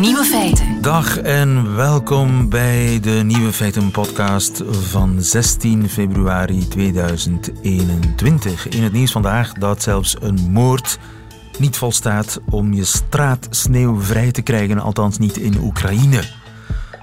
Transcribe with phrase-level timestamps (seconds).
[0.00, 0.82] Nieuwe feiten.
[0.82, 8.68] Dag en welkom bij de Nieuwe Feiten podcast van 16 februari 2021.
[8.68, 10.98] In het nieuws vandaag dat zelfs een moord
[11.58, 16.22] niet volstaat om je straat sneeuwvrij te krijgen, althans niet in Oekraïne.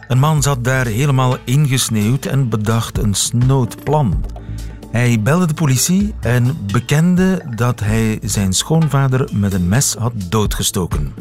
[0.08, 4.26] Een man zat daar helemaal ingesneeuwd en bedacht een snood plan.
[4.92, 11.14] Hij belde de politie en bekende dat hij zijn schoonvader met een mes had doodgestoken.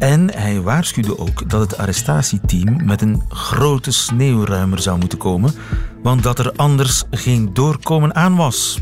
[0.00, 5.54] En hij waarschuwde ook dat het arrestatieteam met een grote sneeuwruimer zou moeten komen,
[6.02, 8.80] want dat er anders geen doorkomen aan was.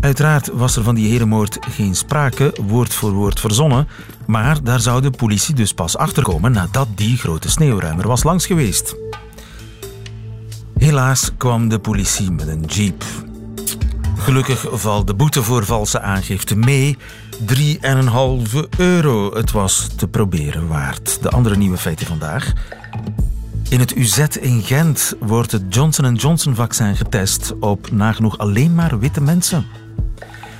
[0.00, 3.88] Uiteraard was er van die hele moord geen sprake, woord voor woord verzonnen,
[4.26, 8.96] maar daar zou de politie dus pas achterkomen nadat die grote sneeuwruimer was langs geweest.
[10.78, 13.04] Helaas kwam de politie met een jeep.
[14.24, 16.96] Gelukkig valt de boete voor valse aangifte mee.
[17.46, 19.34] 3,5 euro.
[19.34, 21.22] Het was te proberen waard.
[21.22, 22.52] De andere nieuwe feiten vandaag.
[23.68, 29.20] In het UZ in Gent wordt het Johnson Johnson-vaccin getest op nagenoeg alleen maar witte
[29.20, 29.66] mensen.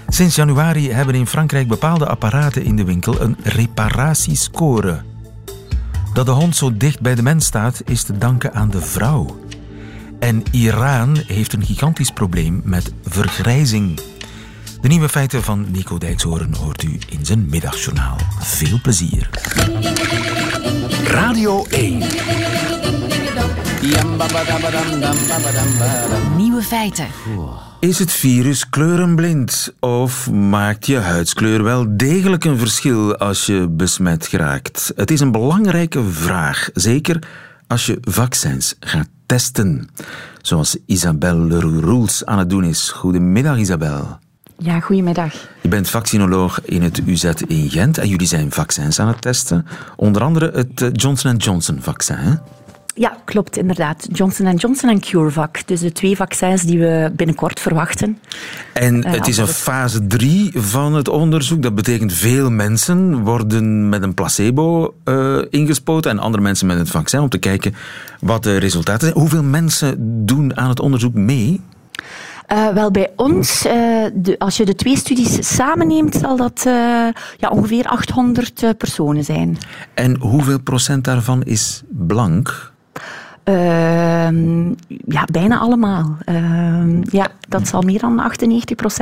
[0.08, 5.02] Sinds januari hebben in Frankrijk bepaalde apparaten in de winkel een reparatiescore.
[6.14, 9.43] Dat de hond zo dicht bij de mens staat, is te danken aan de vrouw.
[10.24, 14.00] En Iran heeft een gigantisch probleem met vergrijzing.
[14.80, 18.16] De nieuwe feiten van Nico Dijkshoorn hoort u in zijn middagjournaal.
[18.40, 19.30] Veel plezier.
[21.06, 21.98] Radio 1.
[26.36, 27.06] Nieuwe feiten.
[27.80, 34.26] Is het virus kleurenblind of maakt je huidskleur wel degelijk een verschil als je besmet
[34.26, 34.92] geraakt?
[34.96, 37.18] Het is een belangrijke vraag, zeker
[37.66, 39.88] als je vaccins gaat testen.
[40.42, 42.90] Zoals Isabelle Leroux aan het doen is.
[42.90, 44.18] Goedemiddag, Isabel.
[44.58, 45.32] Ja, goedemiddag.
[45.62, 49.66] Je bent vaccinoloog in het UZ in Gent en jullie zijn vaccins aan het testen.
[49.96, 52.40] Onder andere het eh, Johnson Johnson vaccin.
[52.96, 54.06] Ja, klopt, inderdaad.
[54.12, 55.66] Johnson Johnson en CureVac.
[55.66, 58.18] Dus de twee vaccins die we binnenkort verwachten.
[58.72, 61.62] En het is een fase 3 van het onderzoek.
[61.62, 66.90] Dat betekent veel mensen worden met een placebo uh, ingespoten en andere mensen met het
[66.90, 67.74] vaccin om te kijken
[68.20, 69.20] wat de resultaten zijn.
[69.20, 69.94] Hoeveel mensen
[70.26, 71.60] doen aan het onderzoek mee?
[72.52, 73.72] Uh, wel, bij ons, uh,
[74.14, 76.72] de, als je de twee studies samenneemt, zal dat uh,
[77.36, 79.58] ja, ongeveer 800 personen zijn.
[79.94, 82.72] En hoeveel procent daarvan is blank?
[83.44, 84.28] Uh,
[85.06, 86.16] ja, bijna allemaal.
[86.28, 88.32] Uh, ja, dat zal meer dan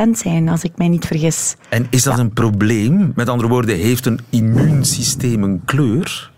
[0.06, 1.56] 98% zijn, als ik mij niet vergis.
[1.69, 2.20] En is dat ja.
[2.20, 3.12] een probleem?
[3.14, 6.31] Met andere woorden, heeft een immuunsysteem een kleur?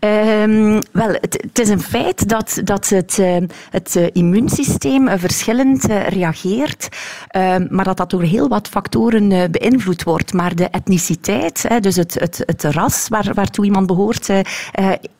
[0.00, 3.36] Um, wel, het, het, is een feit dat, dat het, uh,
[3.70, 6.88] het uh, immuunsysteem uh, verschillend reageert,
[7.28, 10.32] ehm, maar dat dat door heel wat factoren beïnvloed wordt.
[10.32, 14.28] Maar de etniciteit, dus het, het, het ras waar, waartoe iemand behoort,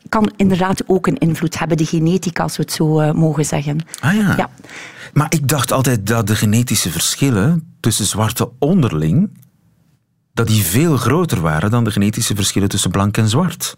[0.09, 3.79] kan inderdaad ook een invloed hebben, de genetica, als we het zo mogen zeggen.
[3.99, 4.33] Ah ja.
[4.37, 4.49] ja.
[5.13, 9.29] Maar ik dacht altijd dat de genetische verschillen tussen zwarte onderling
[10.33, 13.77] dat die veel groter waren dan de genetische verschillen tussen blank en zwart.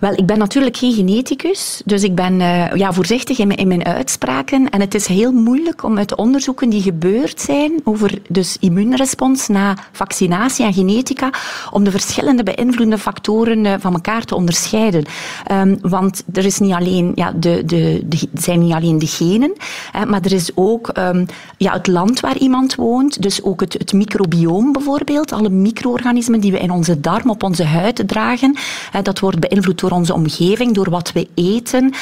[0.00, 3.68] Wel, ik ben natuurlijk geen geneticus, dus ik ben uh, ja, voorzichtig in mijn, in
[3.68, 4.70] mijn uitspraken.
[4.70, 9.76] En het is heel moeilijk om uit onderzoeken die gebeurd zijn over dus immuunrespons na
[9.92, 11.30] vaccinatie en genetica,
[11.70, 15.04] om de verschillende beïnvloedende factoren uh, van elkaar te onderscheiden.
[15.52, 19.52] Um, want er is niet alleen, ja, de, de, de, zijn niet alleen de genen,
[19.92, 21.26] hè, maar er is ook um,
[21.56, 26.52] ja, het land waar iemand woont, dus ook het, het microbioom bijvoorbeeld, alle micro-organismen die
[26.52, 28.56] we in onze darm, op onze huid dragen,
[28.90, 31.94] hè, dat wordt beïnvloed door onze omgeving, door wat we eten.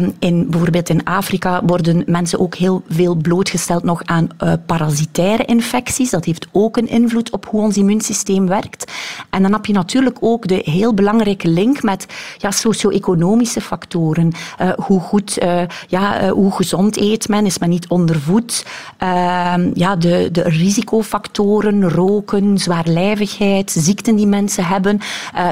[0.00, 5.44] Um, in, bijvoorbeeld in Afrika worden mensen ook heel veel blootgesteld nog aan uh, parasitaire
[5.44, 6.10] infecties.
[6.10, 8.92] Dat heeft ook een invloed op hoe ons immuunsysteem werkt.
[9.30, 12.06] En dan heb je natuurlijk ook de heel belangrijke link met
[12.38, 14.32] ja, socio-economische factoren.
[14.60, 18.64] Uh, hoe goed, uh, ja, hoe gezond eet men, is men niet ondervoed.
[19.74, 25.00] ja, de, de risicofactoren, roken, zwaarlijvigheid, ziekten die mensen hebben.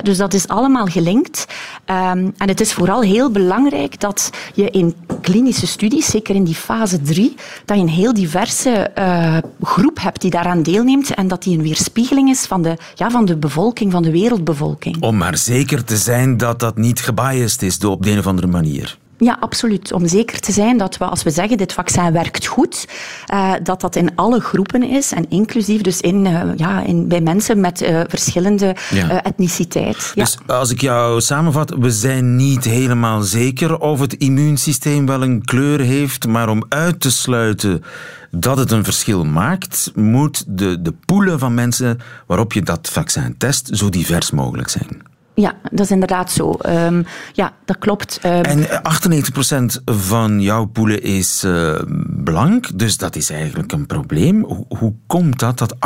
[0.03, 1.47] dus dat is allemaal gelinkt.
[1.87, 6.55] Um, en het is vooral heel belangrijk dat je in klinische studies, zeker in die
[6.55, 7.35] fase 3,
[7.65, 11.63] dat je een heel diverse uh, groep hebt die daaraan deelneemt en dat die een
[11.63, 15.03] weerspiegeling is van de, ja, van de bevolking, van de wereldbevolking.
[15.03, 18.47] Om maar zeker te zijn dat dat niet gebiased is op de een of andere
[18.47, 18.99] manier.
[19.21, 19.93] Ja, absoluut.
[19.93, 22.89] Om zeker te zijn dat we, als we zeggen dit vaccin werkt goed,
[23.33, 27.21] uh, dat dat in alle groepen is en inclusief dus in, uh, ja, in, bij
[27.21, 29.23] mensen met uh, verschillende ja.
[29.23, 30.13] etniciteit.
[30.15, 30.25] Ja.
[30.25, 35.45] Dus als ik jou samenvat, we zijn niet helemaal zeker of het immuunsysteem wel een
[35.45, 37.85] kleur heeft, maar om uit te sluiten
[38.31, 43.35] dat het een verschil maakt, moet de, de poelen van mensen waarop je dat vaccin
[43.39, 45.10] test zo divers mogelijk zijn.
[45.35, 46.59] Ja, dat is inderdaad zo.
[46.67, 48.21] Um, ja, dat klopt.
[48.25, 51.81] Um, en 98% van jouw poelen is uh,
[52.25, 54.45] blank, dus dat is eigenlijk een probleem.
[54.45, 55.79] Hoe, hoe komt dat, dat 98%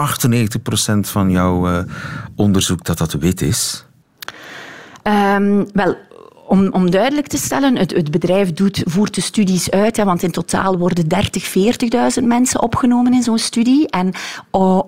[1.00, 1.78] van jouw uh,
[2.36, 3.86] onderzoek dat dat wit is?
[5.02, 5.96] Um, wel,
[6.54, 10.22] om, om duidelijk te stellen, het, het bedrijf doet, voert de studies uit, hè, want
[10.22, 11.52] in totaal worden 30,
[12.20, 13.88] 40.000 mensen opgenomen in zo'n studie.
[13.88, 14.12] En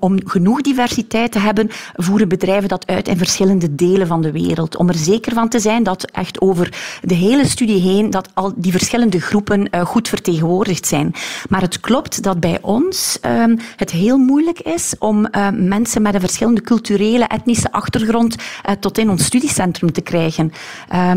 [0.01, 4.77] om genoeg diversiteit te hebben, voeren bedrijven dat uit in verschillende delen van de wereld.
[4.77, 8.53] Om er zeker van te zijn dat echt over de hele studie heen dat al
[8.57, 11.15] die verschillende groepen uh, goed vertegenwoordigd zijn.
[11.49, 13.45] Maar het klopt dat bij ons uh,
[13.77, 18.99] het heel moeilijk is om uh, mensen met een verschillende culturele, etnische achtergrond uh, tot
[18.99, 20.53] in ons studiecentrum te krijgen.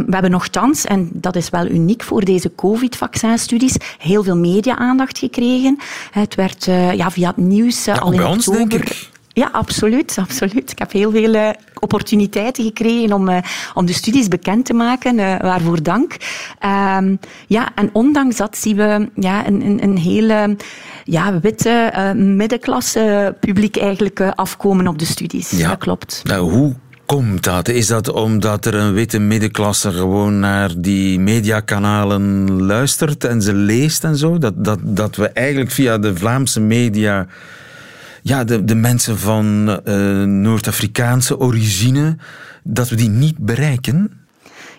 [0.06, 5.77] we hebben nogthans, en dat is wel uniek voor deze COVID-vaccinstudies, heel veel media-aandacht gekregen.
[6.12, 8.62] Het werd uh, ja, via het nieuws uh, ja, al in bij oktober...
[8.62, 9.09] Ons, denk ik.
[9.33, 10.71] Ja, absoluut, absoluut.
[10.71, 11.50] Ik heb heel veel uh,
[11.80, 13.38] opportuniteiten gekregen om, uh,
[13.74, 16.18] om de studies bekend te maken, uh, waarvoor dank.
[16.65, 16.97] Uh,
[17.47, 20.56] ja, en ondanks dat zien we ja, een, een, een hele
[21.03, 25.50] ja, witte middenklasse publiek eigenlijk afkomen op de studies.
[25.50, 25.69] Ja.
[25.69, 26.21] Dat klopt.
[26.24, 26.75] Nou, hoe
[27.15, 27.67] komt dat?
[27.67, 34.03] Is dat omdat er een witte middenklasse gewoon naar die mediakanalen luistert en ze leest
[34.03, 34.38] en zo?
[34.38, 37.27] Dat, dat, dat we eigenlijk via de Vlaamse media
[38.21, 42.17] ja, de, de mensen van uh, Noord-Afrikaanse origine,
[42.63, 44.11] dat we die niet bereiken?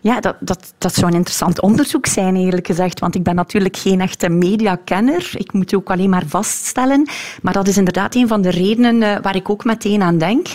[0.00, 3.00] Ja, dat, dat, dat zou een interessant onderzoek zijn, eerlijk gezegd.
[3.00, 5.30] Want ik ben natuurlijk geen echte mediakenner.
[5.34, 7.08] Ik moet ook alleen maar vaststellen.
[7.42, 10.46] Maar dat is inderdaad een van de redenen uh, waar ik ook meteen aan denk.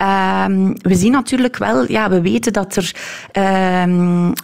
[0.00, 0.44] Uh,
[0.78, 2.94] we zien natuurlijk wel, ja, we weten dat er
[3.32, 3.84] uh,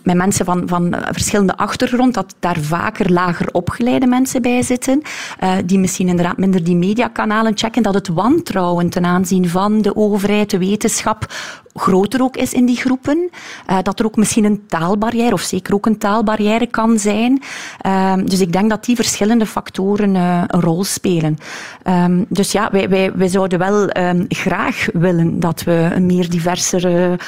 [0.03, 5.03] met mensen van, van verschillende achtergrond, dat daar vaker lager opgeleide mensen bij zitten.
[5.43, 7.83] Uh, die misschien inderdaad minder die mediakanalen checken.
[7.83, 11.27] Dat het wantrouwen ten aanzien van de overheid, de wetenschap,
[11.75, 13.31] groter ook is in die groepen.
[13.71, 17.43] Uh, dat er ook misschien een taalbarrière, of zeker ook een taalbarrière kan zijn.
[17.87, 21.37] Uh, dus ik denk dat die verschillende factoren uh, een rol spelen.
[21.85, 26.31] Um, dus ja, wij, wij, wij zouden wel um, graag willen dat we een meer,
[26.31, 27.19] diversere,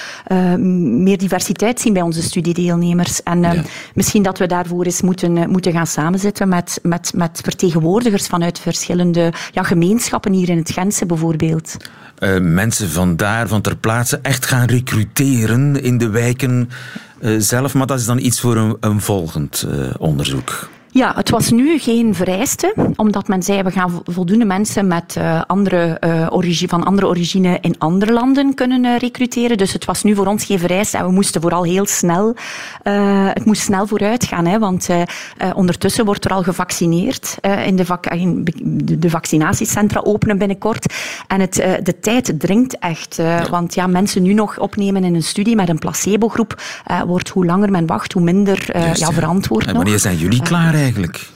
[0.48, 3.22] meer diversiteit zien bij onze studiedeelnemers.
[3.22, 3.54] En ja.
[3.94, 9.32] misschien dat we daarvoor eens moeten, moeten gaan samenzitten met, met, met vertegenwoordigers vanuit verschillende
[9.52, 11.76] ja, gemeenschappen hier in het Gentse bijvoorbeeld.
[12.18, 16.70] Uh, mensen van daar, van ter plaatse, echt gaan recruteren in de wijken
[17.38, 17.74] zelf.
[17.74, 20.68] Maar dat is dan iets voor een, een volgend uh, onderzoek.
[20.94, 25.42] Ja, het was nu geen vereiste, omdat men zei we gaan voldoende mensen met uh,
[25.46, 29.56] andere, uh, origine, van andere origine in andere landen kunnen uh, recruteren.
[29.56, 32.34] Dus het was nu voor ons geen vereiste en we moesten vooral heel snel,
[33.32, 34.88] het moest snel vooruit gaan, hè, want
[35.54, 37.38] ondertussen wordt er al gevaccineerd.
[37.66, 38.46] in de, vac in
[38.98, 40.94] de vaccinatiecentra openen binnenkort.
[41.26, 43.48] En het, de tijd dringt echt, ja.
[43.50, 46.62] want ja, mensen nu nog opnemen in een studie met een placebo-groep,
[47.06, 50.02] wordt hoe langer men wacht, hoe minder Just, ja, verantwoord En wanneer nog.
[50.02, 51.31] zijn jullie klaar eigenlijk?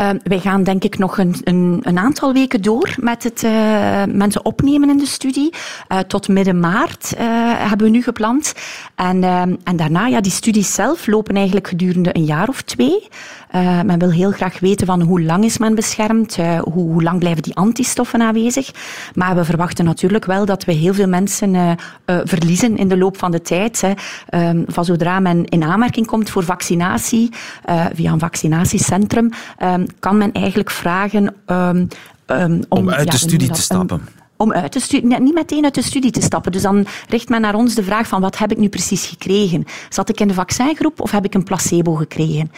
[0.00, 3.50] Uh, wij gaan denk ik nog een, een, een aantal weken door met het uh,
[4.08, 5.52] mensen opnemen in de studie.
[5.88, 7.14] Uh, tot midden maart
[7.58, 8.54] hebben we nu gepland.
[8.94, 9.24] En,
[9.64, 13.08] en daarna, ja, die studies zelf lopen eigenlijk gedurende een jaar of twee.
[13.84, 17.42] men wil heel graag weten van hoe lang is men beschermd, hoe, hoe, lang blijven
[17.42, 18.70] die antistoffen aanwezig.
[19.14, 21.76] Maar we verwachten natuurlijk wel dat we heel veel mensen
[22.06, 23.80] verliezen in de loop van de tijd.
[23.80, 23.92] Hè.
[24.66, 27.32] van zodra men in aanmerking komt voor vaccinatie,
[27.94, 29.30] via een vaccinatiecentrum,
[29.98, 31.88] kan men eigenlijk vragen um,
[32.26, 34.00] um, om, om uit ja, de studie te stappen.
[34.36, 36.52] Om uit de studie, niet meteen uit de studie te stappen.
[36.52, 39.64] Dus dan richt men naar ons de vraag van wat heb ik nu precies gekregen?
[39.88, 42.50] Zat ik in de vaccingroep of heb ik een placebo gekregen?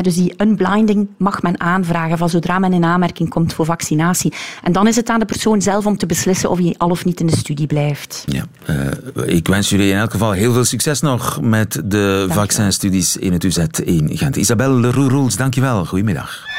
[0.00, 4.32] dus die unblinding mag men aanvragen van zodra men in aanmerking komt voor vaccinatie.
[4.62, 7.04] En dan is het aan de persoon zelf om te beslissen of hij al of
[7.04, 8.24] niet in de studie blijft.
[8.26, 13.16] Ja, uh, ik wens jullie in elk geval heel veel succes nog met de vaccinstudies
[13.16, 14.36] in het UZ in Gent.
[14.36, 15.84] Isabelle Leroux-Roels, dankjewel.
[15.84, 16.51] Goedemiddag.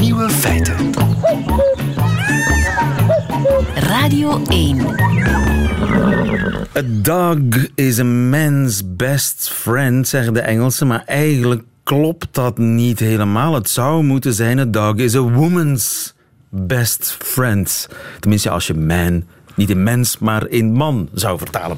[0.00, 0.76] Nieuwe feiten.
[3.74, 4.86] Radio 1.
[6.76, 7.38] A dog
[7.74, 13.54] is a man's best friend, zeggen de Engelsen, maar eigenlijk klopt dat niet helemaal.
[13.54, 16.14] Het zou moeten zijn: a dog is a woman's
[16.48, 17.88] best friend.
[18.20, 21.76] Tenminste, als je man niet in mens, maar in man zou vertalen.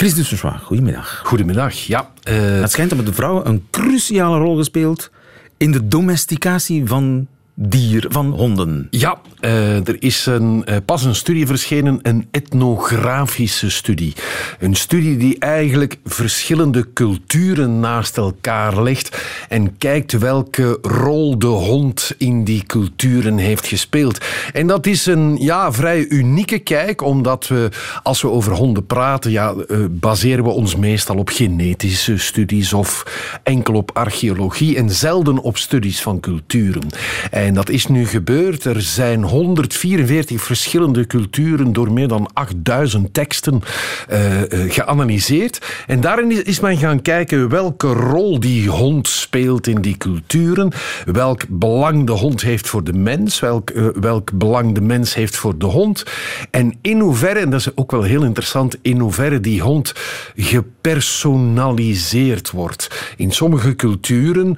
[0.00, 1.22] Chris Dusserswa, goedemiddag.
[1.24, 2.10] Goedemiddag, ja.
[2.28, 2.60] Uh...
[2.60, 5.10] Het schijnt dat de vrouw een cruciale rol gespeeld
[5.56, 7.26] in de domesticatie van
[7.62, 8.86] dier, van honden.
[8.90, 14.14] Ja, uh, er is een, uh, pas een studie verschenen, een etnografische studie.
[14.58, 22.14] Een studie die eigenlijk verschillende culturen naast elkaar legt en kijkt welke rol de hond
[22.18, 24.18] in die culturen heeft gespeeld.
[24.52, 27.68] En dat is een ja, vrij unieke kijk, omdat we,
[28.02, 33.04] als we over honden praten, ja, uh, baseren we ons meestal op genetische studies of
[33.42, 36.86] enkel op archeologie en zelden op studies van culturen.
[37.30, 38.64] En dat is nu gebeurd.
[38.64, 43.62] Er zijn 144 verschillende culturen door meer dan 8000 teksten
[44.10, 45.58] uh, uh, geanalyseerd.
[45.86, 50.72] En daarin is men gaan kijken welke rol die hond speelt in die culturen,
[51.04, 55.36] welk belang de hond heeft voor de mens, welk, uh, welk belang de mens heeft
[55.36, 56.04] voor de hond.
[56.50, 59.94] En in hoeverre, en dat is ook wel heel interessant, in hoeverre die hond
[60.36, 63.14] gepersonaliseerd wordt.
[63.16, 64.56] In sommige culturen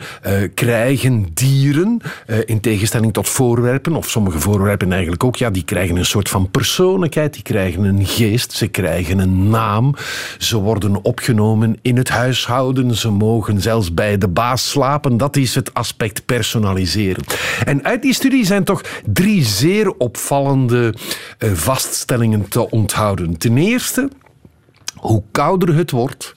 [0.54, 2.81] krijgen dieren, in tegenstelling
[3.12, 7.42] tot voorwerpen, of sommige voorwerpen eigenlijk ook, ja, die krijgen een soort van persoonlijkheid, die
[7.42, 9.94] krijgen een geest, ze krijgen een naam,
[10.38, 15.16] ze worden opgenomen in het huishouden, ze mogen zelfs bij de baas slapen.
[15.16, 17.24] Dat is het aspect personaliseren.
[17.64, 20.94] En uit die studie zijn toch drie zeer opvallende
[21.38, 23.38] uh, vaststellingen te onthouden.
[23.38, 24.08] Ten eerste,
[24.96, 26.34] hoe kouder het wordt,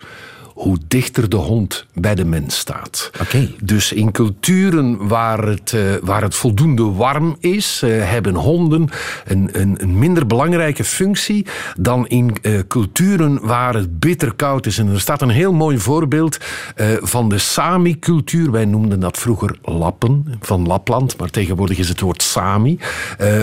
[0.55, 3.12] hoe dichter de hond bij de mens staat.
[3.21, 3.55] Okay.
[3.63, 8.89] Dus in culturen waar het, uh, waar het voldoende warm is, uh, hebben honden
[9.25, 11.45] een, een, een, minder belangrijke functie
[11.79, 14.77] dan in uh, culturen waar het bitter koud is.
[14.77, 16.38] En er staat een heel mooi voorbeeld
[17.01, 18.51] van de Sami-cultuur.
[18.51, 22.79] Wij noemden dat vroeger Lappen, van Lapland, maar tegenwoordig is het woord Sami.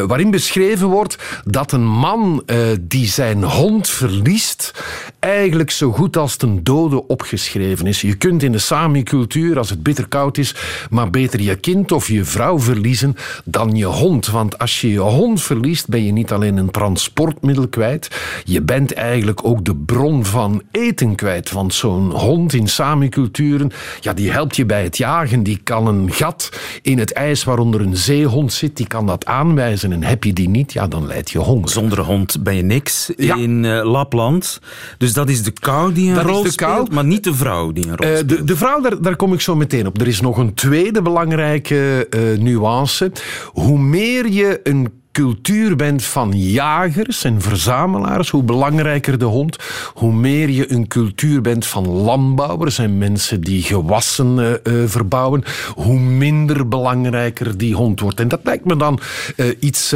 [0.06, 2.44] waarin beschreven wordt dat een man
[2.80, 4.84] die zijn hond verliest,
[5.18, 8.00] eigenlijk zo goed als ten dode opgeschreven is.
[8.00, 10.54] Je kunt in de Sami-cultuur, als het bitter koud is,
[10.90, 14.26] maar beter je kind of je vrouw verliezen dan je hond.
[14.26, 18.10] Want als je je hond verliest, ben je niet alleen een transportmiddel kwijt,
[18.44, 21.50] je bent eigenlijk ook de bron van eten kwijt.
[21.52, 25.42] Want zo'n hond in Sami-culturen, ja, die helpt je bij het jagen.
[25.42, 26.50] Die kan een gat
[26.82, 29.92] in het ijs waaronder een zeehond zit, die kan dat aanwijzen.
[29.92, 31.68] En heb je die niet, ja, dan leidt je honger.
[31.68, 33.36] Zonder hond ben je niks ja.
[33.36, 34.60] in uh, Lapland.
[34.98, 36.86] Dus dat is de kou die een dat rol is de kou.
[36.92, 38.28] Maar niet de vrouw die een rol Uh, speelt.
[38.28, 40.00] de, de vrouw, daar, daar kom ik zo meteen op.
[40.00, 43.12] Er is nog een tweede belangrijke uh, nuance.
[43.52, 49.56] Hoe meer je een cultuur bent van jagers en verzamelaars, hoe belangrijker de hond,
[49.94, 55.42] hoe meer je een cultuur bent van landbouwers en mensen die gewassen uh, verbouwen,
[55.74, 58.20] hoe minder belangrijker die hond wordt.
[58.20, 58.98] En dat lijkt me dan
[59.36, 59.94] uh, iets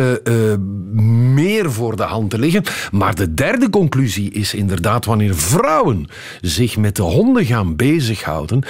[1.35, 2.62] meer voor de hand te liggen.
[2.92, 6.06] Maar de derde conclusie is inderdaad wanneer vrouwen
[6.40, 8.62] zich met de honden gaan bezighouden,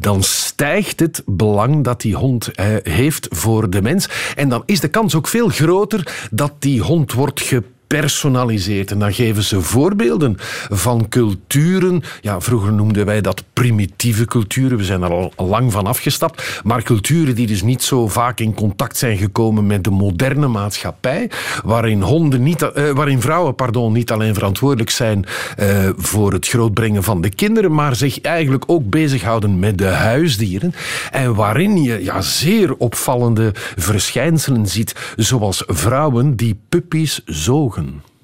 [0.00, 2.50] dan stijgt het belang dat die hond
[2.82, 4.08] heeft voor de mens.
[4.36, 7.40] En dan is de kans ook veel groter groter dat die hond wordt
[7.88, 8.90] gepersonaliseerd.
[8.90, 10.36] En dan geven ze voorbeelden
[10.68, 12.02] van culturen.
[12.20, 14.78] Ja, vroeger noemden wij dat primitieve culturen.
[14.78, 16.60] We zijn er al lang van afgestapt.
[16.64, 21.30] Maar culturen die dus niet zo vaak in contact zijn gekomen met de moderne maatschappij.
[21.64, 25.24] Waarin, honden niet, uh, waarin vrouwen pardon, niet alleen verantwoordelijk zijn
[25.60, 27.74] uh, voor het grootbrengen van de kinderen.
[27.74, 30.74] Maar zich eigenlijk ook bezighouden met de huisdieren.
[31.10, 34.94] En waarin je ja, zeer opvallende verschijnselen ziet.
[35.16, 37.77] Zoals vrouwen die puppies zogen.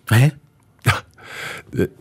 [0.05, 0.29] Hè?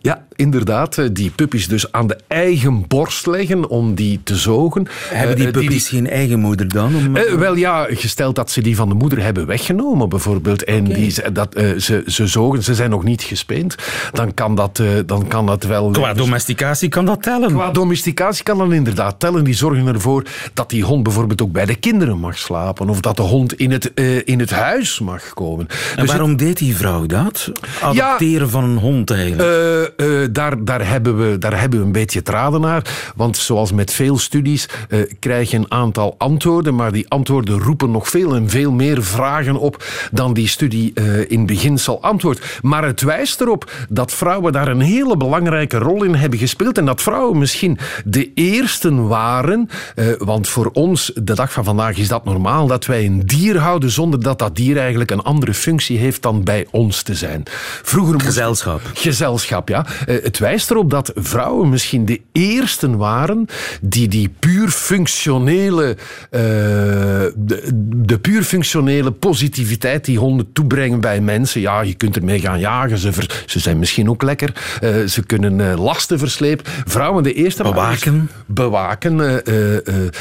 [0.02, 1.16] Ja, inderdaad.
[1.16, 4.88] Die puppies dus aan de eigen borst leggen om die te zogen.
[5.10, 6.96] Hebben die puppies die, geen eigen moeder dan?
[6.96, 7.16] Om...
[7.16, 10.63] Uh, wel ja, gesteld dat ze die van de moeder hebben weggenomen bijvoorbeeld.
[10.63, 10.96] En okay.
[10.96, 13.75] die, dat, uh, ze, ze zogen, ze zijn nog niet gespeend.
[14.12, 15.92] Dan kan dat, uh, dan kan dat wel...
[15.92, 17.50] Qua domesticatie kan dat tellen?
[17.50, 19.44] Qua domesticatie kan dat inderdaad tellen.
[19.44, 20.24] Die zorgen ervoor
[20.54, 22.90] dat die hond bijvoorbeeld ook bij de kinderen mag slapen.
[22.90, 23.92] Of dat de hond in het,
[24.25, 25.68] in het huis mag komen.
[25.96, 26.40] En dus waarom het...
[26.40, 27.52] deed die vrouw dat?
[27.82, 29.23] Adopteren ja, van een hond eigenlijk?
[29.32, 33.12] Uh, daar, daar, hebben we, daar hebben we een beetje traden naar.
[33.15, 37.92] Want zoals met veel studies uh, krijg je een aantal antwoorden, maar die antwoorden roepen
[37.92, 40.94] nog veel en veel meer vragen op dan die studie
[41.27, 42.60] in beginsel antwoordt.
[42.62, 46.86] Maar het wijst erop dat vrouwen daar een hele belangrijke rol in hebben gespeeld en
[46.86, 49.70] dat vrouwen misschien de eersten waren,
[50.18, 53.92] want voor ons, de dag van vandaag, is dat normaal, dat wij een dier houden
[53.92, 57.44] zonder dat dat dier eigenlijk een andere functie heeft dan bij ons te zijn.
[57.84, 58.82] Vroeger gezelschap.
[59.13, 59.70] Gezelschap.
[59.70, 59.86] Ja.
[60.05, 63.46] Eh, het wijst erop dat vrouwen misschien de eersten waren
[63.82, 65.98] die die puur functionele,
[66.32, 66.39] uh,
[67.36, 71.62] de, de, puur functionele positiviteit die honden toebrengen bij mensen.
[71.62, 73.12] Ja, je kunt ermee gaan jagen, ze,
[73.46, 76.65] ze zijn misschien ook lekker, uh, ze kunnen uh, lasten verslepen.
[76.86, 79.43] Vrouwen de eerste bewaken, waren, bewaken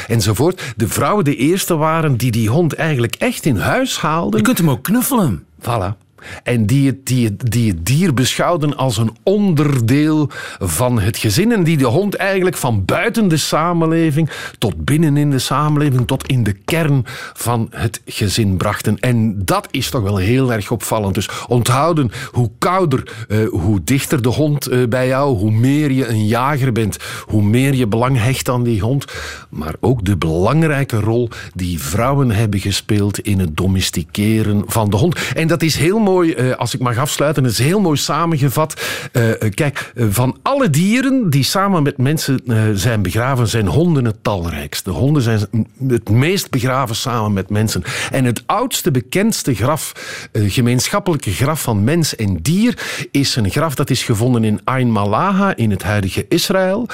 [0.07, 0.61] enzovoort.
[0.75, 4.39] De vrouwen de eerste waren die die hond eigenlijk echt in huis haalden.
[4.39, 5.43] Je kunt hem ook knuffelen.
[5.61, 6.02] Voilà.
[6.43, 11.51] En die het, die, het, die het dier beschouwden als een onderdeel van het gezin.
[11.51, 16.27] En die de hond eigenlijk van buiten de samenleving tot binnen in de samenleving, tot
[16.27, 18.99] in de kern van het gezin brachten.
[18.99, 21.15] En dat is toch wel heel erg opvallend.
[21.15, 26.07] Dus onthouden hoe kouder, uh, hoe dichter de hond uh, bij jou, hoe meer je
[26.07, 29.05] een jager bent, hoe meer je belang hecht aan die hond.
[29.49, 35.31] Maar ook de belangrijke rol die vrouwen hebben gespeeld in het domesticeren van de hond.
[35.35, 38.81] En dat is heel mooi eh, als ik mag afsluiten, is heel mooi samengevat.
[39.13, 42.41] Uh, kijk, van alle dieren die samen met mensen
[42.73, 44.89] zijn begraven, zijn honden het talrijkste.
[44.89, 45.39] Honden zijn
[45.87, 47.83] het meest begraven samen met mensen.
[48.11, 49.91] En het oudste, bekendste graf,
[50.33, 55.55] gemeenschappelijke graf van mens en dier, is een graf dat is gevonden in Ain Malaha,
[55.55, 56.87] in het huidige Israël.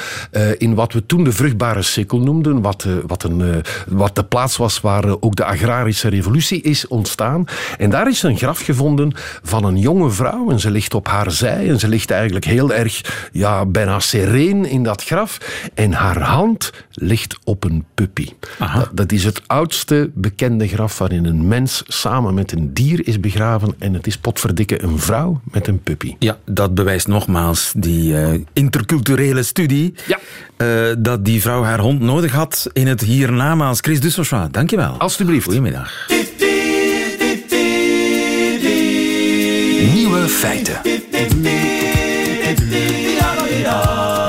[0.58, 4.82] in wat we toen de vruchtbare sikkel noemden, wat, wat, een, wat de plaats was
[4.82, 7.46] waar ook de agrarische revolutie is ontstaan.
[7.78, 9.09] En daar is een graf gevonden
[9.44, 10.52] van een jonge vrouw.
[10.52, 14.66] En ze ligt op haar zij en ze ligt eigenlijk heel erg, ja, bijna sereen
[14.66, 15.38] in dat graf.
[15.74, 18.28] En haar hand ligt op een puppy.
[18.58, 23.20] Dat, dat, is het oudste bekende graf waarin een mens samen met een dier is
[23.20, 23.76] begraven.
[23.78, 26.16] En het is potverdikke een vrouw met een puppy.
[26.20, 29.94] Ja, dat bewijst nogmaals die uh, interculturele studie.
[30.08, 30.20] Ja.
[30.58, 33.80] Uh, dat die vrouw haar hond nodig had in het hiernamaals.
[33.80, 34.96] Chris Dussochois, dankjewel.
[34.98, 35.46] Alsjeblieft.
[35.46, 36.08] Goedemiddag.
[39.80, 40.82] Nieuwe feiten.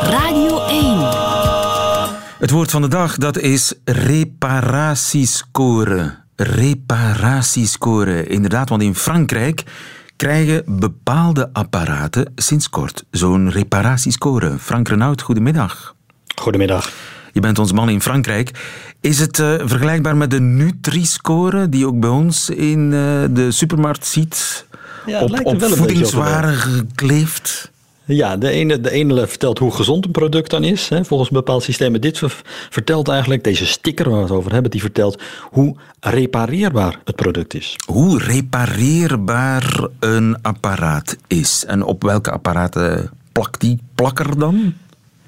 [0.02, 0.98] Radio 1.
[2.38, 6.18] Het woord van de dag dat is reparatiescore.
[6.36, 8.26] Reparatiescore.
[8.26, 9.62] Inderdaad, want in Frankrijk
[10.16, 14.58] krijgen bepaalde apparaten sinds kort zo'n reparatiescore.
[14.58, 15.94] Frank Renaud, goedemiddag.
[16.34, 16.90] Goedemiddag.
[17.32, 18.50] Je bent ons man in Frankrijk.
[19.00, 22.90] Is het uh, vergelijkbaar met de Nutri-score die ook bij ons in uh,
[23.30, 24.68] de supermarkt ziet?
[25.06, 27.70] Ja, op, op voedingswaren gekleefd?
[28.04, 31.36] Ja, de ene, de ene vertelt hoe gezond een product dan is, hè, volgens een
[31.36, 32.00] bepaald systeem.
[32.00, 32.22] dit
[32.70, 37.54] vertelt eigenlijk, deze sticker waar we het over hebben, die vertelt hoe repareerbaar het product
[37.54, 37.76] is.
[37.86, 41.64] Hoe repareerbaar een apparaat is.
[41.66, 44.74] En op welke apparaten plakt die plakker dan?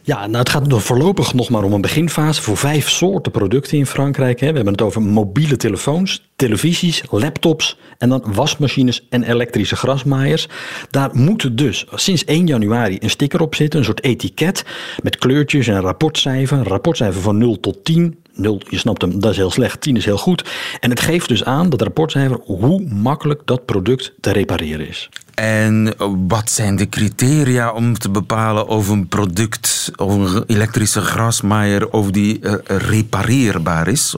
[0.05, 3.87] Ja, nou, het gaat voorlopig nog maar om een beginfase voor vijf soorten producten in
[3.87, 4.41] Frankrijk.
[4.41, 4.49] Hè.
[4.49, 10.49] We hebben het over mobiele telefoons, televisies, laptops en dan wasmachines en elektrische grasmaaiers.
[10.91, 14.65] Daar moet dus sinds 1 januari een sticker op zitten, een soort etiket
[15.03, 16.59] met kleurtjes en rapportcijfer.
[16.59, 18.17] Een rapportcijfer van 0 tot 10.
[18.35, 19.81] 0, je snapt hem, dat is heel slecht.
[19.81, 20.45] 10 is heel goed.
[20.81, 25.09] En het geeft dus aan, dat rapportcijfer, hoe makkelijk dat product te repareren is.
[25.35, 25.95] En
[26.29, 32.11] wat zijn de criteria om te bepalen of een product, of een elektrische grasmaaier, of
[32.11, 34.16] die uh, repareerbaar is?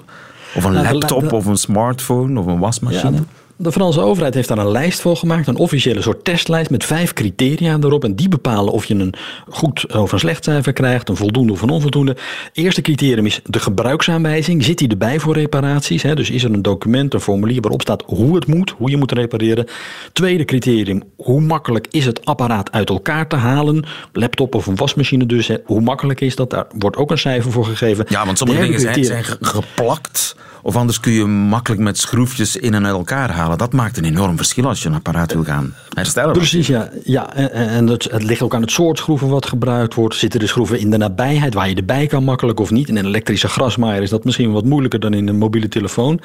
[0.55, 3.17] Of een nou, laptop, of een smartphone, of een wasmachine?
[3.17, 3.25] Ja,
[3.57, 7.13] de Franse overheid heeft daar een lijst voor gemaakt, een officiële soort testlijst met vijf
[7.13, 8.05] criteria erop.
[8.05, 9.15] En die bepalen of je een
[9.49, 12.17] goed of een slecht cijfer krijgt, een voldoende of een onvoldoende.
[12.53, 14.65] Eerste criterium is de gebruiksaanwijzing.
[14.65, 16.03] Zit die erbij voor reparaties?
[16.03, 16.15] Hè?
[16.15, 19.13] Dus is er een document, een formulier waarop staat hoe het moet, hoe je moet
[19.13, 19.67] repareren.
[20.13, 23.85] Tweede criterium, hoe makkelijk is het apparaat uit elkaar te halen?
[24.13, 25.49] Laptop of een wasmachine dus.
[25.49, 25.57] Hè?
[25.65, 26.51] Hoe makkelijk is dat?
[26.51, 28.07] Daar wordt ook een cijfer voor gegeven.
[28.09, 32.75] Ja, want sommige dingen zijn, zijn geplakt of anders kun je makkelijk met schroefjes in
[32.75, 33.59] en uit elkaar halen.
[33.59, 36.33] Dat maakt een enorm verschil als je een apparaat wil gaan herstellen.
[36.33, 36.91] Precies, ja.
[37.05, 40.15] ja en, het, het, ligt ook aan het soort schroeven wat gebruikt wordt.
[40.15, 42.89] Zitten de schroeven in de nabijheid waar je erbij kan makkelijk of niet?
[42.89, 46.21] In een elektrische grasmaaier is dat misschien wat moeilijker dan in een mobiele telefoon.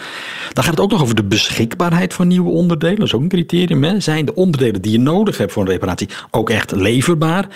[0.53, 2.95] Dan gaat het ook nog over de beschikbaarheid van nieuwe onderdelen.
[2.95, 3.83] Dat is ook een criterium.
[3.83, 3.99] Hè.
[3.99, 7.47] Zijn de onderdelen die je nodig hebt voor een reparatie ook echt leverbaar?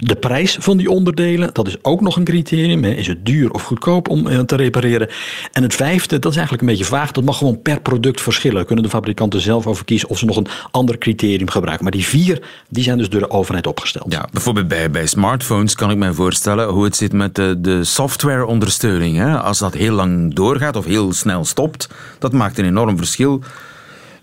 [0.00, 2.84] De prijs van die onderdelen, dat is ook nog een criterium.
[2.84, 5.08] Is het duur of goedkoop om eh, te repareren?
[5.52, 7.12] En het vijfde dat is eigenlijk een beetje vaag.
[7.12, 8.66] Dat mag gewoon per product verschillen.
[8.66, 11.84] Kunnen de fabrikanten zelf over kiezen of ze nog een ander criterium gebruiken.
[11.84, 14.12] Maar die vier, die zijn dus door de overheid opgesteld.
[14.12, 17.84] Ja, bijvoorbeeld bij, bij smartphones kan ik mij voorstellen hoe het zit met de, de
[17.84, 19.16] softwareondersteuning.
[19.16, 19.38] Hè?
[19.38, 23.42] Als dat heel lang doorgaat of heel snel stopt, dat maakt een enorm verschil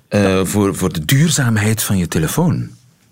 [0.10, 2.70] uh, voor, voor de duurzaamheid van je telefoon.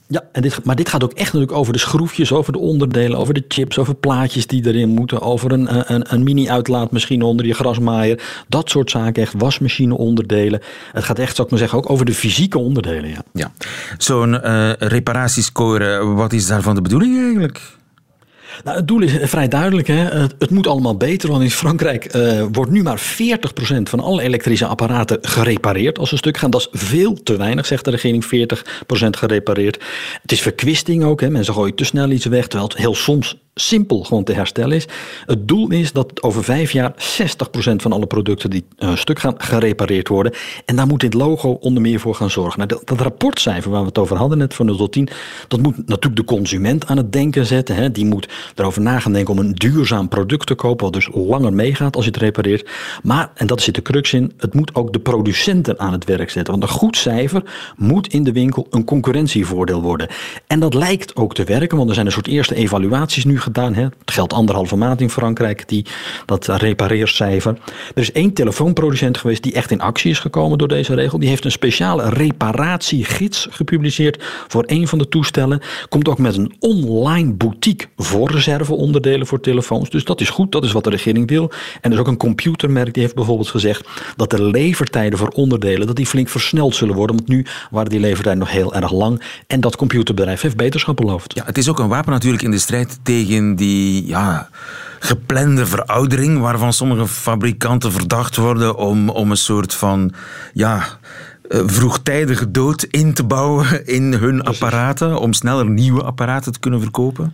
[0.07, 3.17] Ja, en dit, maar dit gaat ook echt natuurlijk over de schroefjes, over de onderdelen,
[3.17, 7.53] over de chips, over plaatjes die erin moeten, over een, een, een mini-uitlaatmachine onder je
[7.53, 8.21] grasmaaier.
[8.47, 10.61] Dat soort zaken, echt wasmachine onderdelen.
[10.91, 13.09] Het gaat echt, zou ik maar zeggen, ook over de fysieke onderdelen.
[13.09, 13.51] Ja, ja.
[13.97, 17.61] Zo'n uh, reparatiescore, wat is daarvan de bedoeling eigenlijk?
[18.63, 19.87] Nou, het doel is vrij duidelijk.
[19.87, 19.95] Hè?
[19.95, 21.29] Het, het moet allemaal beter.
[21.29, 23.03] Want in Frankrijk uh, wordt nu maar 40%
[23.83, 26.49] van alle elektrische apparaten gerepareerd als een stuk gaan.
[26.49, 28.25] Dat is veel te weinig, zegt de regering.
[28.25, 28.27] 40%
[29.09, 29.83] gerepareerd.
[30.21, 31.21] Het is verkwisting ook.
[31.21, 31.29] Hè?
[31.29, 32.47] Mensen gooien te snel iets weg.
[32.47, 34.87] Terwijl het heel soms simpel gewoon te herstellen is.
[35.25, 36.95] Het doel is dat over vijf jaar 60%
[37.75, 40.33] van alle producten die uh, stuk gaan gerepareerd worden.
[40.65, 42.57] En daar moet dit logo onder meer voor gaan zorgen.
[42.57, 45.09] Nou, dat, dat, rapportcijfer waar we het over hadden net van 0 tot 10,
[45.47, 47.75] dat moet natuurlijk de consument aan het denken zetten.
[47.75, 47.91] Hè.
[47.91, 51.53] Die moet erover na gaan denken om een duurzaam product te kopen, wat dus langer
[51.53, 52.69] meegaat als je het repareert.
[53.03, 56.29] Maar, en dat zit de crux in, het moet ook de producenten aan het werk
[56.29, 56.53] zetten.
[56.53, 57.43] Want een goed cijfer
[57.77, 60.07] moet in de winkel een concurrentievoordeel worden.
[60.47, 63.73] En dat lijkt ook te werken, want er zijn een soort eerste evaluaties nu gedaan.
[63.73, 63.83] Hè.
[63.83, 65.85] Het geldt anderhalve maand in Frankrijk, die,
[66.25, 67.57] dat repareercijfer.
[67.95, 71.19] Er is één telefoonproducent geweest die echt in actie is gekomen door deze regel.
[71.19, 75.61] Die heeft een speciale reparatiegids gepubliceerd voor een van de toestellen.
[75.89, 79.89] Komt ook met een online boutique voor reserveonderdelen voor telefoons.
[79.89, 81.51] Dus dat is goed, dat is wat de regering wil.
[81.81, 85.87] En er is ook een computermerk die heeft bijvoorbeeld gezegd dat de levertijden voor onderdelen
[85.87, 87.15] dat die flink versneld zullen worden.
[87.15, 89.21] Want nu waren die levertijden nog heel erg lang.
[89.47, 91.33] En dat computerbedrijf heeft beterschap beloofd.
[91.35, 94.49] Ja, het is ook een wapen natuurlijk in de strijd tegen die ja,
[94.99, 100.13] geplande veroudering, waarvan sommige fabrikanten verdacht worden om, om een soort van
[100.53, 100.83] ja,
[101.49, 106.81] eh, vroegtijdige dood in te bouwen in hun apparaten, om sneller nieuwe apparaten te kunnen
[106.81, 107.33] verkopen?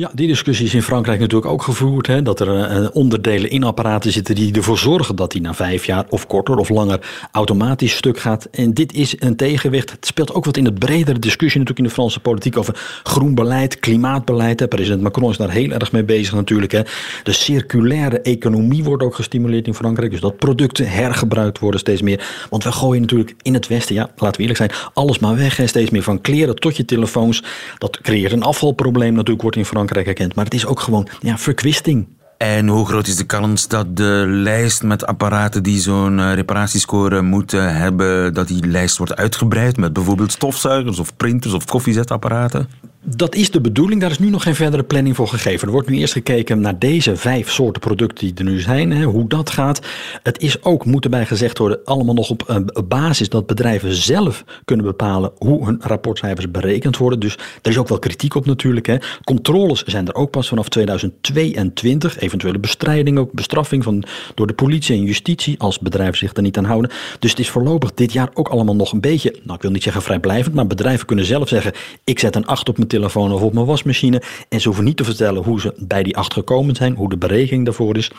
[0.00, 2.06] Ja, die discussie is in Frankrijk natuurlijk ook gevoerd.
[2.06, 5.84] Hè, dat er uh, onderdelen in apparaten zitten die ervoor zorgen dat die na vijf
[5.84, 8.48] jaar of korter of langer automatisch stuk gaat.
[8.50, 9.90] En dit is een tegenwicht.
[9.90, 13.34] Het speelt ook wat in de bredere discussie natuurlijk in de Franse politiek over groen
[13.34, 14.68] beleid, klimaatbeleid.
[14.68, 16.72] President Macron is daar heel erg mee bezig natuurlijk.
[16.72, 16.82] Hè.
[17.22, 20.10] De circulaire economie wordt ook gestimuleerd in Frankrijk.
[20.10, 22.46] Dus dat producten hergebruikt worden steeds meer.
[22.50, 25.60] Want we gooien natuurlijk in het Westen, ja, laten we eerlijk zijn, alles maar weg.
[25.64, 27.42] Steeds meer van kleren tot je telefoons.
[27.78, 29.88] Dat creëert een afvalprobleem natuurlijk, wordt in Frankrijk
[30.34, 32.06] Maar het is ook gewoon ja, verkwisting.
[32.36, 37.22] En hoe groot is de kans dat de lijst met apparaten die zo'n eh, reparatiescore
[37.22, 42.68] moeten hebben, dat die lijst wordt uitgebreid met bijvoorbeeld stofzuigers of printers of koffiezetapparaten?
[43.02, 44.00] Dat is de bedoeling.
[44.00, 45.66] Daar is nu nog geen verdere planning voor gegeven.
[45.66, 48.90] Er wordt nu eerst gekeken naar deze vijf soorten producten die er nu zijn.
[48.90, 49.80] Hè, hoe dat gaat.
[50.22, 53.94] Het is ook, moet erbij gezegd worden, allemaal nog op een eh, basis dat bedrijven
[53.94, 57.20] zelf kunnen bepalen hoe hun rapportcijfers berekend worden.
[57.20, 58.86] Dus er is ook wel kritiek op natuurlijk.
[58.86, 58.96] Hè.
[59.24, 62.18] Controles zijn er ook pas vanaf 2022.
[62.18, 66.58] Eventuele bestrijding, ook bestraffing van, door de politie en justitie als bedrijven zich er niet
[66.58, 66.90] aan houden.
[67.18, 69.82] Dus het is voorlopig dit jaar ook allemaal nog een beetje, nou ik wil niet
[69.82, 71.72] zeggen vrijblijvend, maar bedrijven kunnen zelf zeggen,
[72.04, 74.22] ik zet een 8 op mijn telefoon of op mijn wasmachine.
[74.48, 77.16] En ze hoeven niet te vertellen hoe ze bij die acht gekomen zijn, hoe de
[77.16, 78.10] berekening daarvoor is.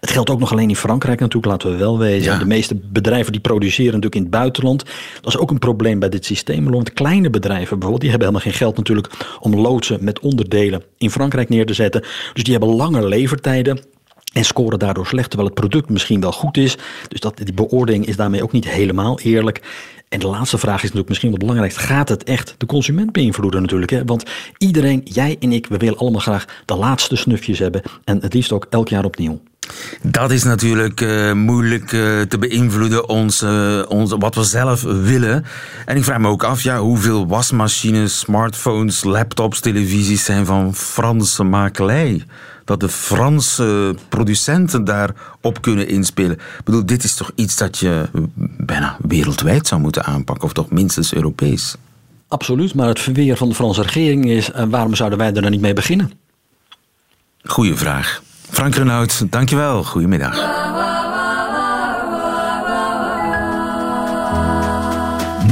[0.00, 2.38] Het geldt ook nog alleen in Frankrijk natuurlijk, laten we wel wezen.
[2.38, 4.84] De meeste bedrijven die produceren natuurlijk in het buitenland.
[5.20, 6.70] Dat is ook een probleem bij dit systeem.
[6.70, 9.10] Want kleine bedrijven bijvoorbeeld, die hebben helemaal geen geld natuurlijk
[9.40, 12.00] om loodsen met onderdelen in Frankrijk neer te zetten.
[12.32, 13.80] Dus die hebben lange levertijden.
[14.32, 16.76] En scoren daardoor slecht, terwijl het product misschien wel goed is.
[17.08, 19.62] Dus dat, die beoordeling is daarmee ook niet helemaal eerlijk.
[20.08, 21.78] En de laatste vraag is natuurlijk misschien wat belangrijkst.
[21.78, 23.90] Gaat het echt de consument beïnvloeden natuurlijk?
[23.90, 24.04] Hè?
[24.04, 24.22] Want
[24.58, 27.82] iedereen, jij en ik, we willen allemaal graag de laatste snufjes hebben.
[28.04, 29.40] En het liefst ook elk jaar opnieuw.
[30.02, 33.82] Dat is natuurlijk uh, moeilijk uh, te beïnvloeden, ons, uh,
[34.18, 35.44] wat we zelf willen.
[35.86, 41.44] En ik vraag me ook af, ja, hoeveel wasmachines, smartphones, laptops, televisies zijn van Franse
[41.44, 42.24] makelij?
[42.68, 46.32] Dat de Franse producenten daarop kunnen inspelen.
[46.32, 48.08] Ik bedoel, dit is toch iets dat je
[48.56, 51.76] bijna wereldwijd zou moeten aanpakken, of toch minstens Europees?
[52.28, 55.50] Absoluut, maar het verweer van de Franse regering is: uh, waarom zouden wij er dan
[55.50, 56.12] niet mee beginnen?
[57.44, 58.22] Goeie vraag.
[58.50, 59.84] Frank Renaud, dankjewel.
[59.84, 60.34] Goedemiddag.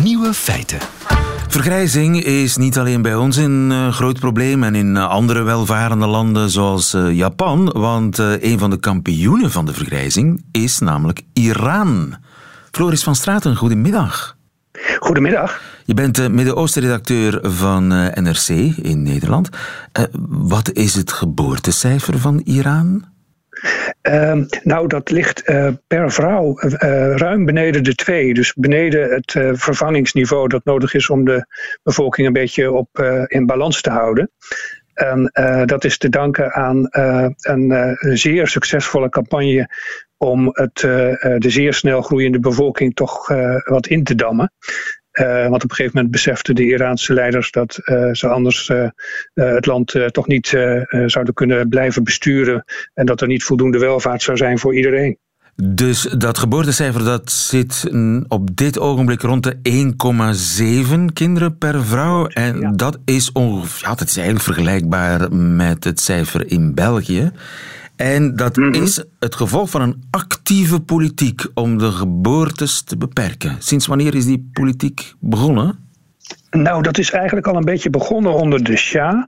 [0.02, 0.78] Nieuwe feiten.
[1.48, 6.06] Vergrijzing is niet alleen bij ons een uh, groot probleem en in uh, andere welvarende
[6.06, 12.16] landen zoals uh, Japan, want een van de kampioenen van de vergrijzing is namelijk Iran.
[12.70, 14.36] Floris van Straten, goedemiddag.
[14.98, 15.60] Goedemiddag.
[15.84, 18.48] Je bent de Midden-Oosten-redacteur van NRC
[18.82, 19.48] in Nederland.
[20.28, 23.04] wat is het geboortecijfer van Iran?
[24.02, 26.70] Uh, nou, dat ligt uh, per vrouw uh,
[27.16, 28.34] ruim beneden de twee.
[28.34, 31.46] Dus beneden het vervangingsniveau dat nodig is om de
[31.82, 32.88] bevolking een beetje op,
[33.26, 34.30] in balans te houden.
[34.94, 35.30] En
[35.66, 36.86] dat is te danken aan
[37.40, 39.70] een zeer succesvolle campagne
[40.16, 40.76] om het,
[41.38, 43.28] de zeer snel groeiende bevolking toch
[43.64, 44.52] wat in te dammen.
[45.24, 47.80] Want op een gegeven moment beseften de Iraanse leiders dat
[48.12, 48.70] ze anders
[49.34, 50.46] het land toch niet
[51.06, 55.18] zouden kunnen blijven besturen en dat er niet voldoende welvaart zou zijn voor iedereen.
[55.62, 57.90] Dus dat geboortecijfer dat zit
[58.28, 59.56] op dit ogenblik rond de
[61.08, 62.26] 1,7 kinderen per vrouw.
[62.26, 67.30] En dat is ongeveer, ja, dat is eigenlijk vergelijkbaar met het cijfer in België.
[67.96, 68.82] En dat mhm.
[68.82, 73.56] is het gevolg van een actieve politiek om de geboortes te beperken.
[73.58, 75.84] Sinds wanneer is die politiek begonnen?
[76.50, 79.24] Nou, dat is eigenlijk al een beetje begonnen onder de Shah.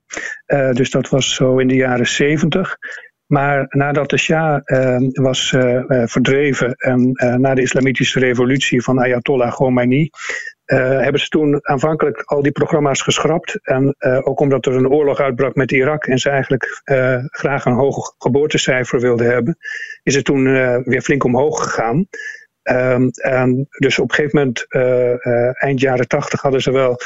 [0.46, 2.76] Uh, dus dat was zo in de jaren zeventig.
[3.26, 9.52] Maar nadat de Shah uh, was uh, verdreven en na de islamitische revolutie van Ayatollah
[9.52, 10.10] Khomeini,
[10.76, 13.58] hebben ze toen aanvankelijk al die programma's geschrapt.
[13.62, 16.82] En ook omdat er een oorlog uitbrak met Irak en ze eigenlijk
[17.30, 19.58] graag een hoog geboortecijfer wilden hebben,
[20.02, 20.44] is het toen
[20.84, 22.06] weer flink omhoog gegaan.
[22.62, 24.66] Um, en dus op een gegeven moment,
[25.52, 27.00] eind jaren tachtig, hadden ze wel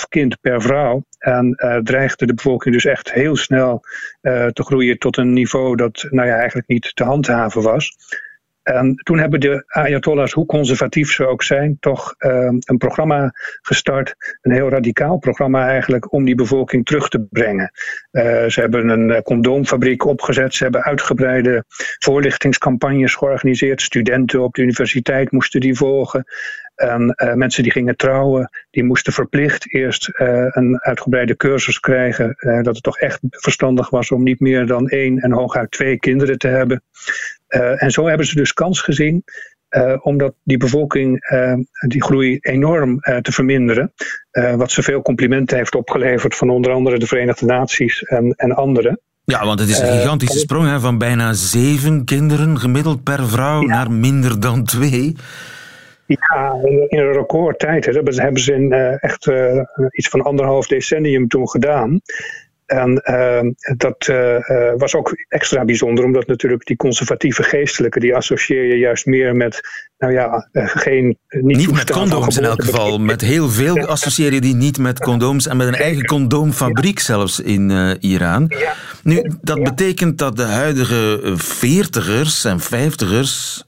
[0.00, 1.04] 6,5 kind per vrouw.
[1.18, 3.80] En dreigde de bevolking dus echt heel snel
[4.52, 7.96] te groeien tot een niveau dat nou ja, eigenlijk niet te handhaven was.
[8.74, 13.30] En toen hebben de Ayatollahs, hoe conservatief ze ook zijn, toch uh, een programma
[13.62, 14.14] gestart.
[14.40, 17.70] Een heel radicaal programma eigenlijk om die bevolking terug te brengen.
[18.10, 20.54] Uh, ze hebben een eh, condoomfabriek opgezet.
[20.54, 21.64] Ze hebben uitgebreide
[21.98, 23.82] voorlichtingscampagnes georganiseerd.
[23.82, 26.24] Studenten op de universiteit moesten die volgen.
[26.74, 32.36] En uh, mensen die gingen trouwen, die moesten verplicht eerst een uitgebreide cursus krijgen.
[32.62, 36.38] Dat het toch echt verstandig was om niet meer dan één en hooguit twee kinderen
[36.38, 36.82] te hebben.
[37.48, 39.24] Uh, en zo hebben ze dus kans gezien
[39.70, 41.54] uh, omdat die bevolking uh,
[41.86, 43.92] die groei enorm te verminderen.
[44.56, 49.00] wat zoveel complimenten heeft opgeleverd van onder andere de Verenigde Naties en, en anderen.
[49.24, 53.60] Ja, want het is een gigantische sprong hè, van bijna zeven kinderen gemiddeld per vrouw
[53.60, 55.16] naar minder dan twee.
[56.06, 56.58] Ja,
[56.88, 57.84] in een recordtijd.
[57.84, 57.92] Hè.
[57.92, 59.30] Dat hebben ze in echt
[59.90, 62.00] iets van anderhalf decennium toen gedaan.
[62.68, 63.40] En uh,
[63.76, 64.36] dat uh,
[64.76, 69.60] was ook extra bijzonder, omdat natuurlijk die conservatieve geestelijke, die associeer je juist meer met,
[69.98, 71.18] nou ja, geen...
[71.28, 72.98] Niet, niet met condooms in elk geval.
[72.98, 77.40] Met heel veel associeer je die niet met condooms en met een eigen condoomfabriek zelfs
[77.40, 78.52] in Iran.
[79.02, 83.64] Nu, dat betekent dat de huidige veertigers en vijftigers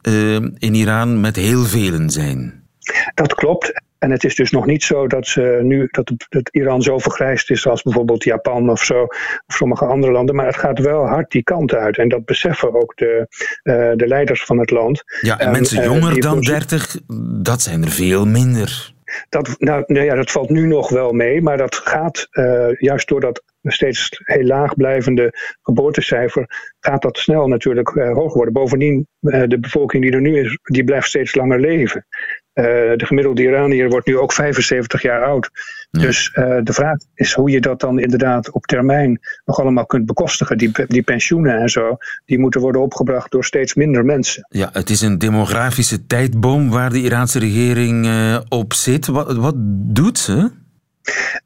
[0.59, 2.69] in Iran met heel velen zijn.
[3.15, 3.73] Dat klopt.
[4.01, 6.13] En het is dus nog niet zo dat, ze nu, dat,
[6.51, 10.35] Iran zo vergrijsd is als bijvoorbeeld Japan of zo, of sommige andere landen.
[10.35, 11.99] Maar het gaat wel hard die kant uit.
[11.99, 13.27] En dat beseffen ook de,
[13.63, 15.03] uh, de leiders van het land.
[15.21, 16.97] Ja, en, mensen uh, jonger dan 30,
[17.43, 18.93] dat zijn er veel minder.
[19.29, 23.09] Dat, nou, nou, ja, dat valt nu nog wel mee, maar dat gaat uh, juist
[23.09, 25.33] door dat steeds heel laag blijvende
[25.63, 28.55] geboortecijfer, gaat dat snel natuurlijk uh, hoger worden.
[28.55, 32.07] Bovendien, uh, de bevolking die er nu is, die blijft steeds langer leven.
[32.55, 35.51] Uh, de gemiddelde Iranier wordt nu ook 75 jaar oud.
[35.91, 40.59] Dus de vraag is hoe je dat dan inderdaad op termijn nog allemaal kunt bekostigen.
[40.59, 44.47] Die, die pensioenen en zo, die moeten worden opgebracht door steeds minder mensen.
[44.49, 48.09] Ja, het is een demografische tijdboom waar de Iraanse regering
[48.49, 49.07] op zit.
[49.07, 49.55] Wat, wat
[49.87, 50.51] doet ze?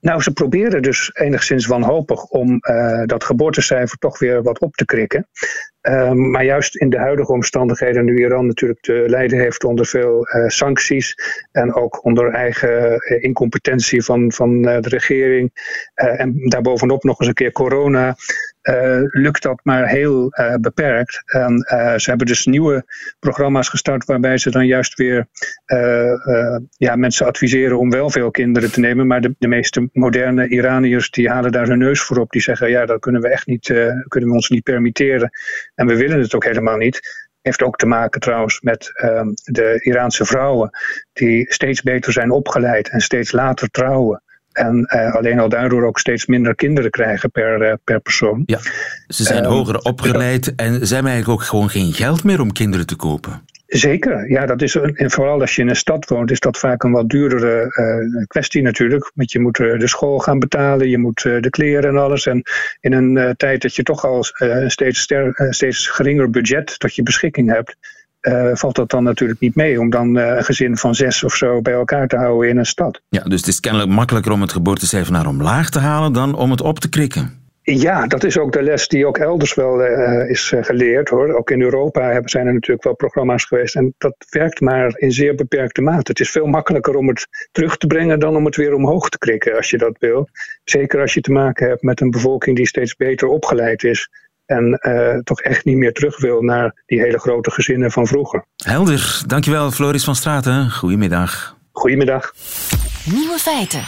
[0.01, 4.85] Nou, ze proberen dus enigszins wanhopig om uh, dat geboortecijfer toch weer wat op te
[4.85, 5.29] krikken.
[5.83, 10.29] Uh, maar juist in de huidige omstandigheden, nu Iran natuurlijk te lijden heeft onder veel
[10.29, 11.15] uh, sancties
[11.53, 15.51] en ook onder eigen incompetentie van, van de regering
[15.95, 18.17] en daarbovenop nog eens een keer corona,
[19.11, 21.23] lukt dat maar heel uh, beperkt.
[21.27, 22.85] En uh, ze hebben dus nieuwe
[23.19, 25.27] programma's gestart waarbij ze dan juist weer
[26.77, 29.07] ja, mensen adviseren om wel veel kinderen te nemen.
[29.07, 32.31] Maar de, de meeste moderne Iraniërs die halen daar hun neus voor op.
[32.31, 33.67] Die zeggen ja, dat kunnen we echt niet,
[34.09, 35.31] kunnen we ons niet permitteren.
[35.75, 39.81] En we willen het ook helemaal niet heeft ook te maken trouwens met uh, de
[39.83, 40.71] Iraanse vrouwen,
[41.13, 44.23] die steeds beter zijn opgeleid en steeds later trouwen.
[44.55, 48.43] En uh, alleen al daardoor ook steeds minder kinderen krijgen per, uh, per persoon.
[48.47, 48.59] Ja,
[49.09, 52.53] ze zijn uh, hoger opgeleid en ze hebben eigenlijk ook gewoon geen geld meer om
[52.53, 53.43] kinderen te kopen.
[53.67, 56.83] Zeker, ja, dat is, en vooral als je in een stad woont, is dat vaak
[56.83, 57.75] een wat duurdere
[58.17, 59.11] uh, kwestie natuurlijk.
[59.15, 62.27] Want je moet uh, de school gaan betalen, je moet uh, de kleren en alles.
[62.27, 62.43] En
[62.81, 67.03] in een tijd dat je toch al een steeds, ster, steeds geringer budget tot je
[67.03, 67.77] beschikking hebt,
[68.25, 71.35] uh, valt dat dan natuurlijk niet mee om dan uh, een gezin van zes of
[71.35, 73.01] zo bij elkaar te houden in een stad.
[73.09, 76.51] Ja, dus het is kennelijk makkelijker om het geboortecijfer naar omlaag te halen dan om
[76.51, 77.43] het op te krikken.
[77.67, 81.35] Ja, dat is ook de les die ook elders wel uh, is geleerd hoor.
[81.35, 83.77] Ook in Europa zijn er natuurlijk wel programma's geweest.
[83.77, 86.11] En dat werkt maar in zeer beperkte mate.
[86.11, 89.19] Het is veel makkelijker om het terug te brengen dan om het weer omhoog te
[89.19, 90.29] krikken als je dat wil.
[90.65, 94.09] Zeker als je te maken hebt met een bevolking die steeds beter opgeleid is.
[94.47, 98.45] En uh, toch echt niet meer terug wil naar die hele grote gezinnen van vroeger.
[98.65, 99.23] Helder.
[99.27, 100.71] Dankjewel, Floris van Straten.
[100.71, 101.57] Goedemiddag.
[101.73, 102.35] Goedemiddag.
[103.05, 103.83] Nieuwe feiten.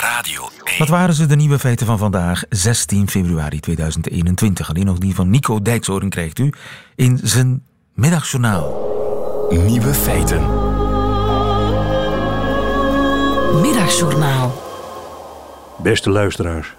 [0.00, 0.78] Radio 1.
[0.78, 4.68] Wat waren ze, de nieuwe feiten van vandaag, 16 februari 2021?
[4.68, 6.52] Alleen nog die van Nico Dijkshoorn krijgt u
[6.94, 7.62] in zijn
[7.94, 8.86] middagjournaal.
[9.50, 10.40] Nieuwe feiten.
[13.60, 14.62] Middagjournaal.
[15.82, 16.74] Beste luisteraars,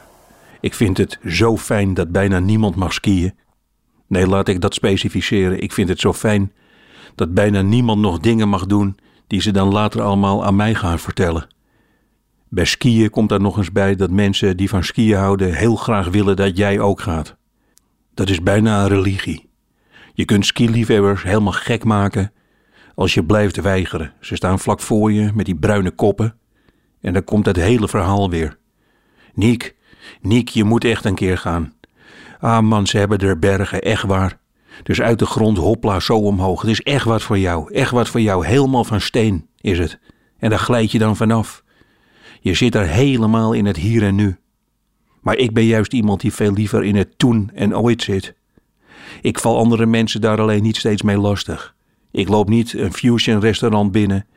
[0.61, 3.33] ik vind het zo fijn dat bijna niemand mag skiën.
[4.07, 5.61] Nee, laat ik dat specificeren.
[5.61, 6.53] Ik vind het zo fijn
[7.15, 10.99] dat bijna niemand nog dingen mag doen die ze dan later allemaal aan mij gaan
[10.99, 11.47] vertellen.
[12.49, 16.07] Bij skiën komt er nog eens bij dat mensen die van skiën houden heel graag
[16.07, 17.35] willen dat jij ook gaat.
[18.13, 19.49] Dat is bijna een religie.
[20.13, 22.31] Je kunt skiliefhebbers helemaal gek maken
[22.95, 24.13] als je blijft weigeren.
[24.19, 26.35] Ze staan vlak voor je met die bruine koppen
[27.01, 28.57] en dan komt het hele verhaal weer.
[29.33, 29.75] Niek,
[30.21, 31.73] Niek, je moet echt een keer gaan.
[32.39, 34.39] Ah man, ze hebben er bergen, echt waar.
[34.83, 36.62] Dus uit de grond hopla zo omhoog.
[36.62, 38.45] Het is echt wat voor jou, echt wat voor jou.
[38.45, 39.99] Helemaal van steen is het.
[40.38, 41.63] En daar glijd je dan vanaf.
[42.41, 44.38] Je zit er helemaal in het hier en nu.
[45.21, 48.35] Maar ik ben juist iemand die veel liever in het toen en ooit zit.
[49.21, 51.75] Ik val andere mensen daar alleen niet steeds mee lastig.
[52.12, 54.27] Ik loop niet een fusion restaurant binnen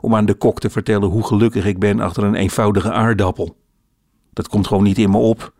[0.00, 3.56] om aan de kok te vertellen hoe gelukkig ik ben achter een eenvoudige aardappel.
[4.34, 5.52] Dat komt gewoon niet in me op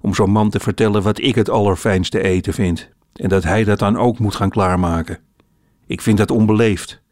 [0.00, 3.78] om zo'n man te vertellen wat ik het allerfijnste eten vind en dat hij dat
[3.78, 5.18] dan ook moet gaan klaarmaken.
[5.86, 7.02] Ik vind dat onbeleefd.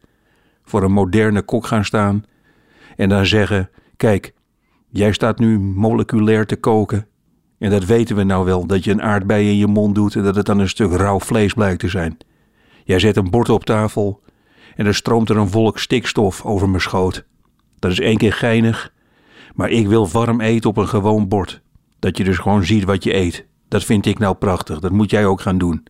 [0.65, 2.25] Voor een moderne kok gaan staan
[2.97, 4.35] en dan zeggen: Kijk,
[4.89, 7.07] jij staat nu moleculair te koken.
[7.59, 10.23] En dat weten we nou wel, dat je een aardbei in je mond doet en
[10.23, 12.17] dat het dan een stuk rauw vlees blijkt te zijn.
[12.85, 14.23] Jij zet een bord op tafel
[14.77, 17.25] en er stroomt er een wolk stikstof over mijn schoot.
[17.79, 18.93] Dat is één keer geinig,
[19.55, 21.63] maar ik wil warm eten op een gewoon bord.
[21.99, 23.47] Dat je dus gewoon ziet wat je eet.
[23.69, 25.87] Dat vind ik nou prachtig, dat moet jij ook gaan doen.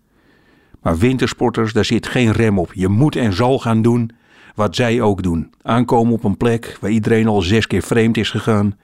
[0.83, 2.73] Maar wintersporters, daar zit geen rem op.
[2.73, 4.11] Je moet en zal gaan doen
[4.55, 5.53] wat zij ook doen.
[5.63, 8.79] Aankomen op een plek waar iedereen al zes keer vreemd is gegaan.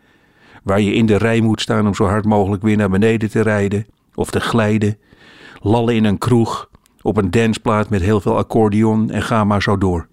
[0.63, 3.41] Waar je in de rij moet staan om zo hard mogelijk weer naar beneden te
[3.41, 4.99] rijden of te glijden.
[5.61, 6.71] Lallen in een kroeg,
[7.03, 10.09] op een dansplaat met heel veel accordeon en ga maar zo door.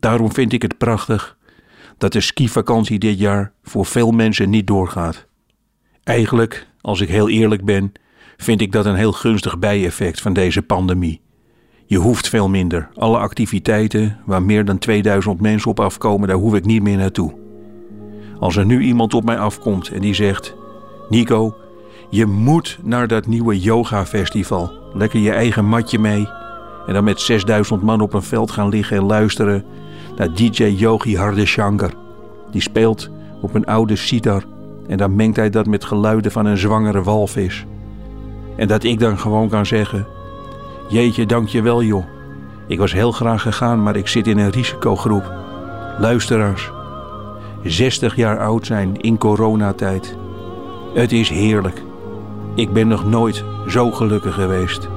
[0.00, 1.36] Daarom vind ik het prachtig
[2.02, 5.26] dat de skivakantie dit jaar voor veel mensen niet doorgaat.
[6.04, 7.92] Eigenlijk, als ik heel eerlijk ben,
[8.36, 11.20] vind ik dat een heel gunstig bijeffect van deze pandemie.
[11.86, 12.88] Je hoeft veel minder.
[12.94, 17.34] Alle activiteiten waar meer dan 2000 mensen op afkomen, daar hoef ik niet meer naartoe.
[18.38, 20.54] Als er nu iemand op mij afkomt en die zegt:
[21.08, 21.56] Nico,
[22.10, 24.72] je moet naar dat nieuwe yoga-festival.
[24.92, 26.28] Lekker je eigen matje mee.
[26.86, 29.64] En dan met 6000 man op een veld gaan liggen en luisteren
[30.16, 31.90] naar DJ Yogi Hardeshankar.
[32.50, 34.42] Die speelt op een oude sitar
[34.88, 37.66] en dan mengt hij dat met geluiden van een zwangere walvis.
[38.56, 40.06] En dat ik dan gewoon kan zeggen:
[40.88, 42.04] Jeetje, dank je wel, joh.
[42.66, 45.32] Ik was heel graag gegaan, maar ik zit in een risicogroep.
[45.98, 46.70] Luisteraars,
[47.62, 50.16] 60 jaar oud zijn in coronatijd.
[50.94, 51.82] Het is heerlijk.
[52.54, 54.88] Ik ben nog nooit zo gelukkig geweest.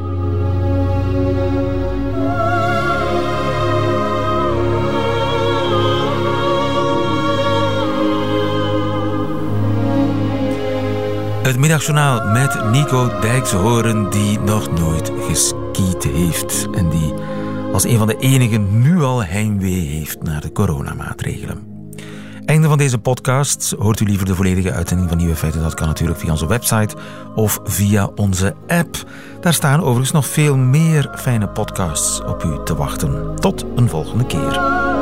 [11.56, 16.68] Het middagjournaal met Nico Dijkshoorn, die nog nooit geskiet heeft.
[16.72, 17.14] En die
[17.74, 21.92] als een van de enigen nu al heimwee heeft naar de coronamaatregelen.
[22.46, 23.76] Einde van deze podcast.
[23.80, 25.62] Hoort u liever de volledige uitzending van Nieuwe Feiten?
[25.62, 26.96] Dat kan natuurlijk via onze website
[27.36, 29.04] of via onze app.
[29.42, 33.36] Daar staan overigens nog veel meer fijne podcasts op u te wachten.
[33.36, 34.94] Tot een volgende keer.